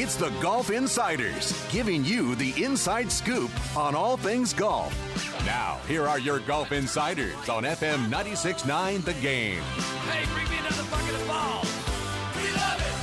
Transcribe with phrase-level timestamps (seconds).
[0.00, 4.94] It's the Golf Insiders, giving you the inside scoop on all things golf.
[5.44, 9.60] Now, here are your Golf Insiders on FM 96.9 The Game.
[9.60, 11.68] Hey, bring me another bucket of balls.
[12.36, 12.94] We love it.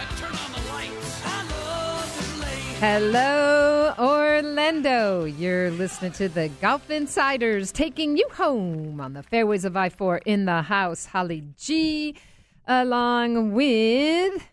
[0.00, 1.20] And turn on the lights.
[1.26, 2.62] I love to play.
[2.80, 5.24] Hello, Orlando.
[5.24, 10.22] You're listening to the Golf Insiders taking you home on the fairways of I 4
[10.24, 11.04] in the house.
[11.04, 12.16] Holly G,
[12.66, 14.48] along with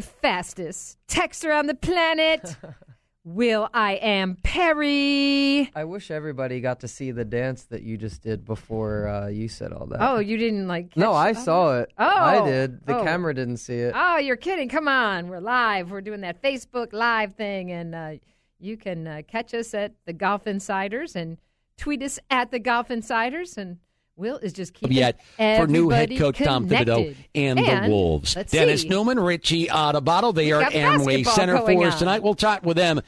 [0.00, 2.56] the fastest texter on the planet,
[3.24, 5.70] Will I Am Perry.
[5.74, 9.46] I wish everybody got to see the dance that you just did before uh, you
[9.46, 9.98] said all that.
[10.00, 10.96] Oh, you didn't like.
[10.96, 11.92] no, I saw it.
[11.98, 12.06] Oh.
[12.06, 12.86] I did.
[12.86, 13.04] The Oh.
[13.04, 13.92] camera didn't see it.
[13.94, 14.70] Oh, you're kidding.
[14.70, 15.28] Come on.
[15.28, 15.90] We're live.
[15.90, 17.70] We're doing that Facebook Live thing.
[17.70, 18.12] And uh,
[18.58, 21.36] you can uh, catch us at the Golf Insiders and
[21.76, 23.58] tweet us at the Golf Insiders.
[23.58, 23.76] And
[24.20, 27.16] Will is just keeping Yet for new head coach Tom Thibodeau connected.
[27.34, 28.34] and, the Wolves.
[28.34, 28.88] Dennis see.
[28.88, 32.22] Newman, Richie Audubon, they We are got at Amway Center for us tonight.
[32.22, 33.00] We'll chat with them.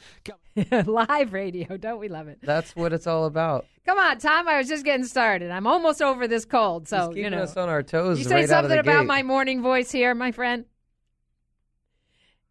[0.85, 1.77] live radio.
[1.77, 2.39] Don't we love it?
[2.41, 3.65] That's what it's all about.
[3.85, 4.47] Come on, Tom.
[4.47, 5.51] I was just getting started.
[5.51, 6.87] I'm almost over this cold.
[6.87, 7.43] So, He's keeping you know.
[7.43, 9.07] us on our toes you say right out of something the about gate.
[9.07, 10.65] my morning voice here, my friend?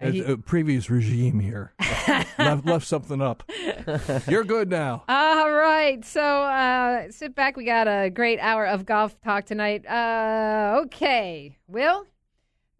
[0.02, 1.72] A, a previous regime here
[2.38, 3.42] left, left something up.
[4.26, 5.04] You're good now.
[5.08, 6.04] All right.
[6.04, 7.56] So uh, sit back.
[7.56, 9.86] We got a great hour of golf talk tonight.
[9.86, 11.56] Uh, okay.
[11.68, 12.06] Will?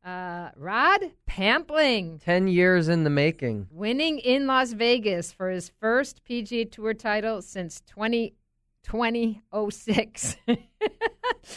[0.05, 3.69] Uh, Rod Pampling Ten years in the making.
[3.71, 8.35] winning in Las Vegas for his first PGA Tour title since 20,
[8.83, 10.37] 2006.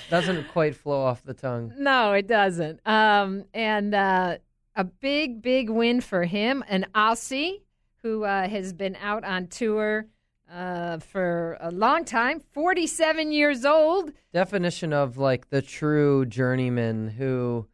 [0.09, 1.73] Doesn't quite flow off the tongue.
[1.77, 2.79] no, it doesn't.
[2.87, 4.37] Um, and uh,
[4.75, 7.61] a big, big win for him, an Aussie
[8.03, 10.05] who uh, has been out on tour
[10.51, 14.11] uh, for a long time, 47 years old.
[14.33, 17.67] Definition of like the true journeyman who,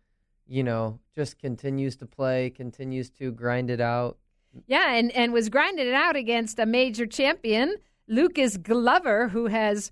[0.47, 4.17] you know, just continues to play, continues to grind it out.
[4.67, 7.75] Yeah, and, and was grinding it out against a major champion,
[8.07, 9.91] Lucas Glover, who has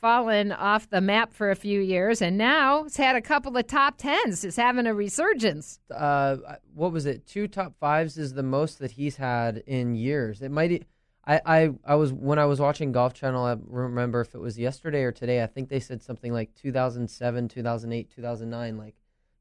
[0.00, 3.66] fallen off the map for a few years and now has had a couple of
[3.66, 5.80] top tens, is having a resurgence.
[5.94, 6.36] uh,
[6.74, 7.26] what was it?
[7.26, 10.42] Two top fives is the most that he's had in years.
[10.42, 10.86] It might.
[11.28, 13.44] I, I, I was when I was watching Golf Channel.
[13.44, 15.42] I remember if it was yesterday or today.
[15.42, 18.78] I think they said something like 2007, 2008, 2009.
[18.78, 18.94] Like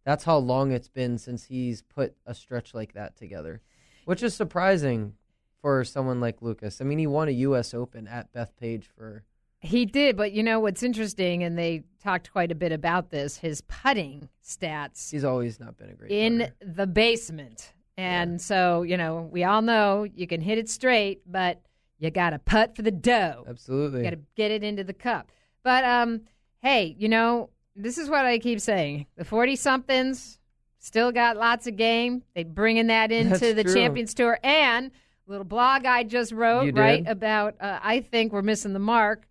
[0.03, 3.61] that's how long it's been since he's put a stretch like that together,
[4.05, 5.13] which is surprising
[5.61, 6.79] for someone like Lucas.
[6.79, 7.73] I mean, he won a U.S.
[7.73, 9.23] Open at Bethpage for
[9.65, 13.37] He did, but you know what's interesting, and they talked quite a bit about this
[13.37, 17.73] his putting stats He's always not been a great in the basement.
[17.97, 21.61] And so, you know, we all know you can hit it straight, but
[21.97, 23.45] you got to putt for the dough.
[23.47, 24.03] Absolutely.
[24.03, 25.31] got to get it into the cup.
[25.63, 26.21] But um,
[26.61, 30.39] hey, you know, this is what I keep saying: the forty somethings
[30.79, 32.23] still got lots of game.
[32.35, 33.73] They bringing that into That's the true.
[33.73, 34.91] Champions Tour and
[35.27, 37.55] a little blog I just wrote right about.
[37.59, 39.25] Uh, I think we're missing the mark.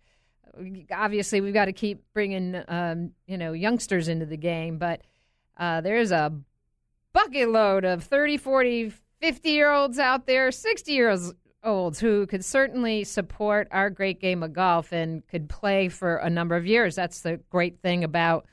[0.91, 5.01] Obviously, we've got to keep bringing um, you know youngsters into the game, but
[5.57, 6.33] uh, there's a
[7.13, 11.15] bucket load of 30, 40, 50 year olds out there, 60 year
[11.63, 16.29] olds who could certainly support our great game of golf and could play for a
[16.29, 16.95] number of years.
[16.95, 18.45] That's the great thing about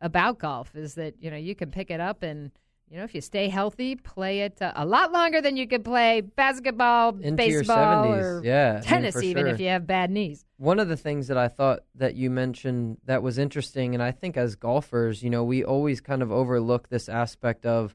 [0.00, 2.52] about golf is that you know you can pick it up and
[2.90, 5.84] you know if you stay healthy, play it uh, a lot longer than you could
[5.84, 8.22] play basketball, Into your baseball, 70s.
[8.22, 9.54] or Yeah, I mean, tennis, even sure.
[9.54, 10.44] if you have bad knees.
[10.56, 14.10] One of the things that I thought that you mentioned that was interesting, and I
[14.10, 17.94] think as golfers, you know, we always kind of overlook this aspect of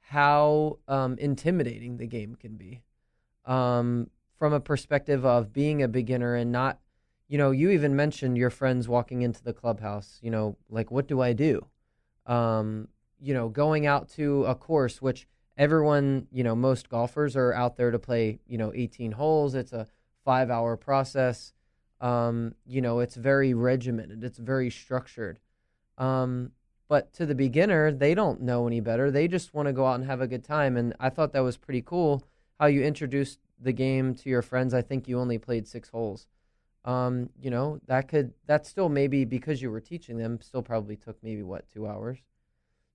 [0.00, 2.82] how um, intimidating the game can be
[3.44, 6.80] um, from a perspective of being a beginner and not,
[7.28, 11.06] you know, you even mentioned your friends walking into the clubhouse, you know, like, what
[11.06, 11.66] do I do?
[12.26, 12.88] Um,
[13.22, 17.76] you know, going out to a course, which everyone, you know, most golfers are out
[17.76, 19.54] there to play, you know, 18 holes.
[19.54, 19.86] It's a
[20.24, 21.52] five hour process.
[22.00, 25.38] Um, you know, it's very regimented, it's very structured.
[25.98, 26.50] Um,
[26.88, 29.10] but to the beginner, they don't know any better.
[29.10, 30.76] They just want to go out and have a good time.
[30.76, 32.24] And I thought that was pretty cool
[32.58, 34.74] how you introduced the game to your friends.
[34.74, 36.26] I think you only played six holes.
[36.84, 40.96] Um, you know, that could, that still maybe because you were teaching them, still probably
[40.96, 42.18] took maybe what, two hours?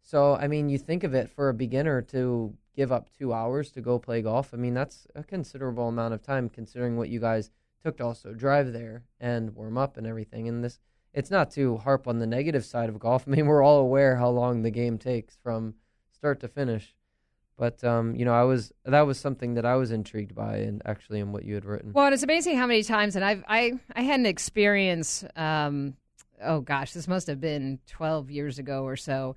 [0.08, 3.72] So, I mean, you think of it for a beginner to give up two hours
[3.72, 4.54] to go play golf.
[4.54, 7.52] I mean, that's a considerable amount of time considering what you guys
[7.84, 10.48] took to also drive there and warm up and everything.
[10.48, 10.80] And this,
[11.14, 13.26] it's not to harp on the negative side of golf.
[13.28, 15.74] I mean, we're all aware how long the game takes from
[16.14, 16.96] start to finish.
[17.58, 20.82] But um, you know, I was that was something that I was intrigued by, and
[20.86, 21.92] actually, in what you had written.
[21.92, 25.26] Well, it's amazing how many times, and I've I I had an experience.
[25.36, 25.96] Um,
[26.40, 29.36] oh gosh, this must have been twelve years ago or so.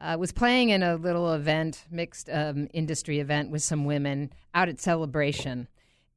[0.00, 4.68] Uh, was playing in a little event, mixed um, industry event with some women out
[4.68, 5.68] at Celebration,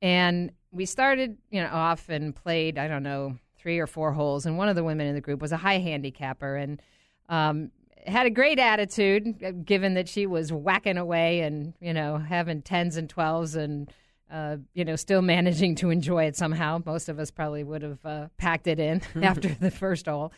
[0.02, 2.78] and we started, you know, off and played.
[2.78, 5.42] I don't know three or four holes, and one of the women in the group
[5.42, 6.82] was a high handicapper, and
[7.30, 7.72] um,
[8.06, 12.62] had a great attitude, uh, given that she was whacking away and you know having
[12.62, 13.92] tens and twelves and
[14.32, 16.82] uh, you know still managing to enjoy it somehow.
[16.86, 20.32] Most of us probably would have uh, packed it in after the first hole,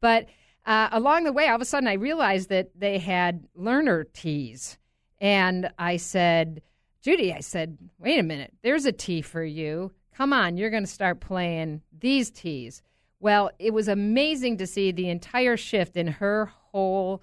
[0.00, 0.26] but
[0.64, 4.78] uh, along the way, all of a sudden, I realized that they had learner tees,
[5.20, 6.62] and I said,
[7.02, 9.92] Judy, I said, wait a minute, there's a tee for you.
[10.14, 12.82] Come on, you're going to start playing these tees.
[13.18, 17.22] Well, it was amazing to see the entire shift in her whole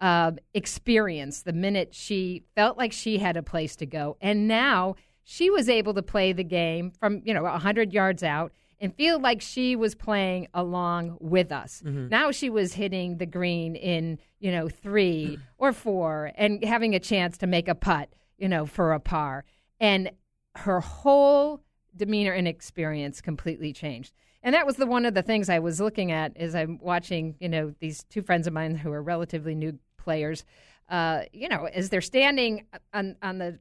[0.00, 4.16] uh, experience the minute she felt like she had a place to go.
[4.20, 8.52] And now she was able to play the game from, you know, 100 yards out
[8.80, 11.82] and feel like she was playing along with us.
[11.84, 12.08] Mm-hmm.
[12.08, 17.00] Now she was hitting the green in, you know, three or four and having a
[17.00, 19.44] chance to make a putt, you know, for a par.
[19.78, 20.10] And
[20.56, 21.62] her whole
[21.94, 24.14] demeanor and experience completely changed.
[24.42, 27.36] And that was the one of the things I was looking at as I'm watching,
[27.40, 30.44] you know, these two friends of mine who are relatively new players.
[30.88, 33.58] Uh, you know, as they're standing on on the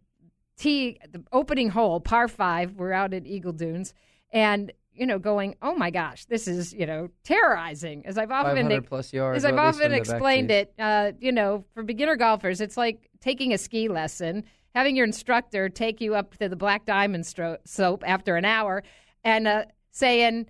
[0.58, 3.94] tee, the opening hole, par five, we're out at Eagle Dunes,
[4.32, 8.06] and you know, going, oh my gosh, this is you know terrorizing.
[8.06, 12.78] As I've often as I've often explained it, uh, you know, for beginner golfers, it's
[12.78, 14.44] like taking a ski lesson,
[14.76, 18.84] having your instructor take you up to the Black Diamond stro- slope after an hour,
[19.24, 20.48] and uh, saying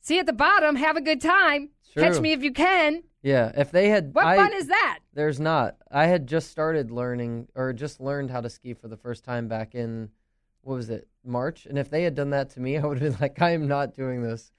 [0.00, 0.76] see at the bottom.
[0.76, 1.70] Have a good time.
[1.94, 3.02] Catch me if you can.
[3.22, 4.14] Yeah, if they had.
[4.14, 4.98] What I, fun is that?
[5.14, 5.76] There's not.
[5.90, 9.48] I had just started learning, or just learned how to ski for the first time
[9.48, 10.10] back in,
[10.62, 11.66] what was it, March?
[11.66, 13.68] And if they had done that to me, I would have been like, I am
[13.68, 14.50] not doing this.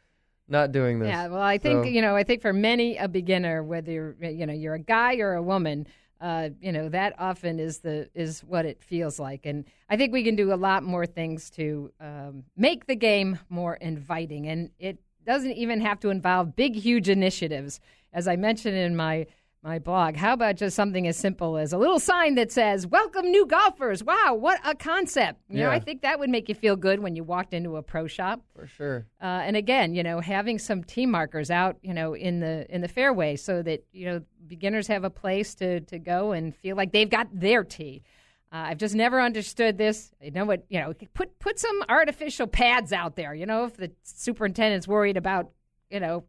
[0.50, 1.08] Not doing this.
[1.08, 4.16] Yeah, well, I think, so, you know, I think for many a beginner, whether you're,
[4.20, 5.88] you know, you're a guy or a woman,
[6.24, 10.14] uh, you know that often is the is what it feels like, and I think
[10.14, 14.48] we can do a lot more things to um, make the game more inviting.
[14.48, 17.82] And it doesn't even have to involve big, huge initiatives.
[18.14, 19.28] As I mentioned in my
[19.64, 23.32] my blog, how about just something as simple as a little sign that says "Welcome
[23.32, 24.04] new golfers"?
[24.04, 25.40] Wow, what a concept!
[25.50, 25.66] You yeah.
[25.66, 28.08] know, I think that would make you feel good when you walked into a pro
[28.08, 28.42] shop.
[28.54, 29.06] For sure.
[29.22, 32.82] Uh, and again, you know, having some tee markers out, you know, in the in
[32.82, 36.76] the fairway, so that you know beginners have a place to to go and feel
[36.76, 38.04] like they've got their tee.
[38.52, 40.12] Uh, I've just never understood this.
[40.22, 40.66] You know what?
[40.68, 43.34] You know, put put some artificial pads out there.
[43.34, 45.52] You know, if the superintendent's worried about,
[45.90, 46.26] you know,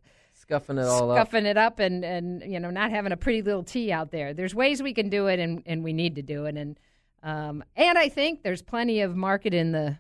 [0.46, 1.16] scuffing it all up.
[1.16, 4.34] scuffing it up, and and you know, not having a pretty little tee out there.
[4.34, 6.78] There's ways we can do it, and and we need to do it, and
[7.22, 9.98] um, and I think there's plenty of market in the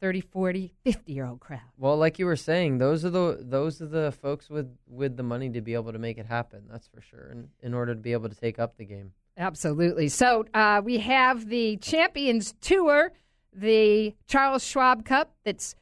[0.00, 1.60] 30, 40, 50 year old crowd.
[1.78, 5.22] Well, like you were saying, those are the those are the folks with with the
[5.22, 6.64] money to be able to make it happen.
[6.70, 7.28] That's for sure.
[7.30, 9.12] And in order to be able to take up the game.
[9.36, 10.08] Absolutely.
[10.08, 13.12] So uh, we have the Champions Tour,
[13.52, 15.76] the Charles Schwab Cup that's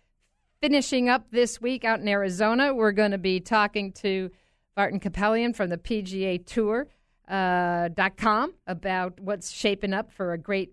[0.60, 2.74] finishing up this week out in Arizona.
[2.74, 4.30] We're going to be talking to
[4.76, 6.88] Vartan Kupelian from the PGA Tour.
[7.28, 10.72] Uh, dot com about what's shaping up for a great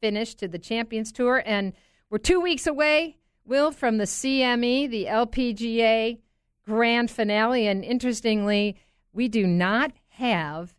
[0.00, 1.42] finish to the Champions Tour.
[1.44, 1.72] And
[2.10, 6.18] we're two weeks away, Will, from the CME, the LPGA
[6.64, 7.66] grand finale.
[7.66, 8.76] And interestingly,
[9.12, 10.76] we do not have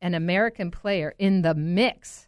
[0.00, 2.26] an American player in the mix,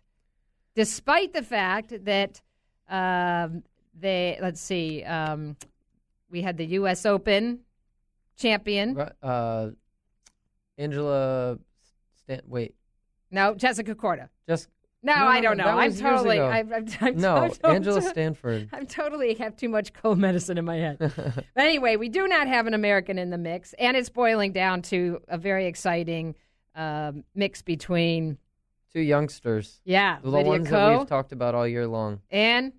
[0.76, 2.40] despite the fact that
[2.88, 3.64] um,
[3.98, 5.56] they, let's see, um,
[6.30, 7.06] we had the U.S.
[7.06, 7.60] Open
[8.36, 8.98] champion.
[9.22, 9.70] Uh,
[10.78, 11.58] Angela,
[12.14, 12.74] Stan- wait.
[13.30, 14.28] No, Jessica Korda.
[14.48, 14.68] Just
[15.02, 15.66] no, no, I don't know.
[15.66, 16.40] I'm totally.
[16.40, 18.68] I'm, I'm, I'm, no, Angela Stanford.
[18.72, 20.96] I'm totally have too much cold medicine in my head.
[20.98, 24.82] but anyway, we do not have an American in the mix, and it's boiling down
[24.82, 26.34] to a very exciting
[26.74, 28.38] uh, mix between
[28.92, 29.80] two youngsters.
[29.84, 32.20] Yeah, the Lydia ones Ko that we've talked about all year long.
[32.30, 32.72] And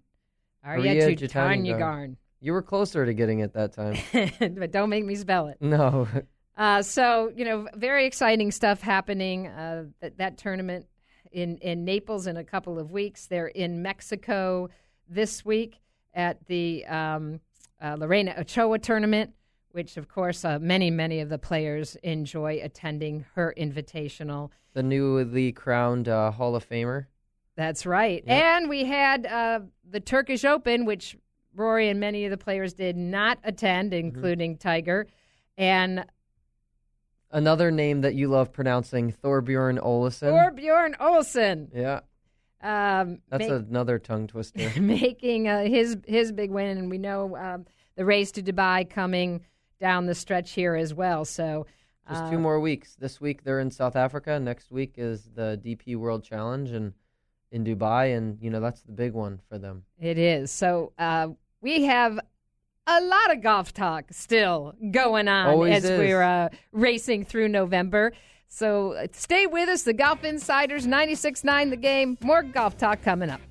[1.65, 2.17] You Garn.
[2.39, 3.97] You were closer to getting it that time,
[4.57, 5.57] but don't make me spell it.
[5.61, 6.07] No.
[6.57, 9.45] Uh, so you know, very exciting stuff happening.
[9.45, 10.87] Uh, that, that tournament
[11.31, 13.27] in in Naples in a couple of weeks.
[13.27, 14.67] They're in Mexico
[15.07, 15.79] this week
[16.15, 17.41] at the um,
[17.79, 19.35] uh, Lorena Ochoa tournament
[19.77, 24.49] which of course uh, many many of the players enjoy attending her invitational.
[24.73, 27.05] The newly crowned uh, Hall of Famer.
[27.57, 28.23] That's right.
[28.25, 28.43] Yep.
[28.43, 29.59] And we had uh,
[29.89, 31.17] the Turkish Open, which
[31.55, 34.07] Rory and many of the players did not attend, Mm-hmm.
[34.15, 35.07] including Tiger.
[35.57, 36.05] And
[37.29, 40.31] Another name that you love pronouncing, Thorbjorn Olesen.
[40.31, 41.99] Thorbjorn Olsen yeah,
[42.61, 44.71] um, that's make- another tongue twister.
[44.79, 47.65] making uh, his his big win, and we know um,
[47.97, 49.41] the race to Dubai coming
[49.81, 51.25] down the stretch here as well.
[51.25, 51.65] So
[52.09, 52.95] Just uh, two more weeks.
[52.95, 54.39] This week they're in South Africa.
[54.39, 56.93] Next week is the DP World Challenge and
[57.51, 59.83] in Dubai, and you know that's the big one for them.
[59.99, 60.51] It is.
[60.51, 61.29] So uh,
[61.61, 62.19] we have
[62.87, 65.99] a lot of golf talk still going on Always as is.
[65.99, 68.13] we're uh, racing through November.
[68.47, 69.83] So stay with us.
[69.83, 72.17] The Golf Insiders 96.9 The Game.
[72.21, 73.41] More golf talk coming up.